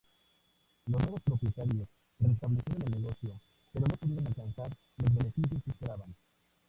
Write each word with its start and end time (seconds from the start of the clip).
Los 0.87 0.99
nuevos 0.99 1.21
propietarios 1.21 1.87
restablecieron 2.17 2.87
el 2.91 3.01
negocio 3.03 3.39
pero 3.71 3.85
no 3.85 3.95
pudieron 3.97 4.25
alcanzar 4.25 4.75
los 4.97 5.13
beneficios 5.13 5.61
que 5.63 5.69
esperaban. 5.69 6.15